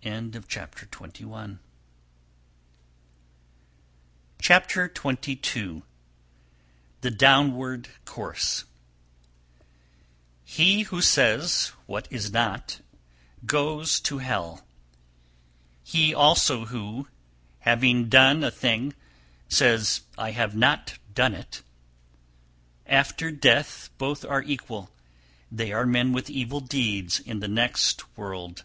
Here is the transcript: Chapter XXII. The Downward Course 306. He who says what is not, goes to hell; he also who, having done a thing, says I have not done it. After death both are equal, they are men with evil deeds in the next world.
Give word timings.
Chapter 0.00 0.88
XXII. 4.96 5.82
The 7.02 7.10
Downward 7.10 7.88
Course 8.06 8.64
306. 10.46 10.56
He 10.56 10.82
who 10.84 11.02
says 11.02 11.72
what 11.84 12.08
is 12.10 12.32
not, 12.32 12.80
goes 13.44 14.00
to 14.00 14.16
hell; 14.18 14.66
he 15.84 16.14
also 16.14 16.64
who, 16.64 17.08
having 17.58 18.08
done 18.08 18.42
a 18.42 18.50
thing, 18.50 18.94
says 19.50 20.00
I 20.16 20.30
have 20.30 20.56
not 20.56 20.98
done 21.12 21.34
it. 21.34 21.60
After 22.86 23.30
death 23.30 23.90
both 23.98 24.24
are 24.24 24.42
equal, 24.42 24.90
they 25.52 25.70
are 25.72 25.84
men 25.84 26.12
with 26.14 26.30
evil 26.30 26.60
deeds 26.60 27.20
in 27.20 27.40
the 27.40 27.48
next 27.48 28.16
world. 28.16 28.64